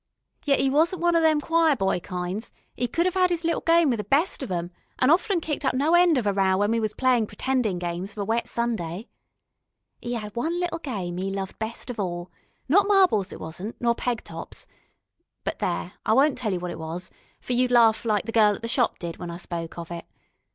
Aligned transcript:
Yet 0.45 0.59
'e 0.59 0.67
wasn't 0.67 1.03
one 1.03 1.15
of 1.15 1.21
them 1.21 1.39
choir 1.39 1.75
boy 1.75 1.99
kinds, 1.99 2.51
'e 2.75 2.87
could 2.87 3.05
'ave 3.05 3.31
'is 3.31 3.43
little 3.43 3.61
game 3.61 3.91
with 3.91 3.99
the 3.99 4.03
best 4.03 4.41
of 4.41 4.51
'em, 4.51 4.71
an' 4.97 5.11
often 5.11 5.39
kicked 5.39 5.63
up 5.63 5.75
no 5.75 5.93
end 5.93 6.17
of 6.17 6.25
a 6.25 6.33
row 6.33 6.57
when 6.57 6.71
we 6.71 6.79
was 6.79 6.95
playin' 6.95 7.27
pretendin' 7.27 7.77
games 7.77 8.13
of 8.13 8.17
a 8.17 8.25
wet 8.25 8.47
Sunday. 8.47 9.09
'E 10.03 10.15
'ad 10.15 10.35
one 10.35 10.59
little 10.59 10.79
game 10.79 11.19
'e 11.19 11.29
loved 11.29 11.59
best 11.59 11.91
of 11.91 11.99
all 11.99 12.31
not 12.67 12.87
marbles, 12.87 13.31
it 13.31 13.39
wasn't, 13.39 13.79
nor 13.79 13.93
peg 13.93 14.23
tops 14.23 14.65
but 15.43 15.59
there, 15.59 15.93
I 16.03 16.13
won't 16.13 16.35
tell 16.35 16.51
you 16.51 16.59
what 16.59 16.71
it 16.71 16.79
was, 16.79 17.11
for 17.39 17.53
you'd 17.53 17.69
laugh 17.69 18.03
like 18.03 18.25
the 18.25 18.31
gal 18.31 18.55
at 18.55 18.63
the 18.63 18.67
shop 18.67 18.97
did 18.97 19.17
when 19.17 19.29
I 19.29 19.37
spoke 19.37 19.77
of 19.77 19.91
it. 19.91 20.05